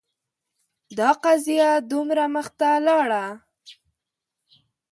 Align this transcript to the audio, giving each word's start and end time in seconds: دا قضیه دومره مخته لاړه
دا 0.97 1.09
قضیه 1.23 1.69
دومره 1.91 2.23
مخته 2.35 2.69
لاړه 2.87 3.25